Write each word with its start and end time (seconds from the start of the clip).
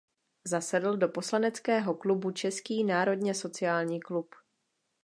Zasedl 0.43 0.97
do 0.97 1.09
poslaneckého 1.09 1.93
klubu 1.95 2.31
Český 2.31 2.83
národně 2.83 3.33
sociální 3.35 3.99
klub. 3.99 4.35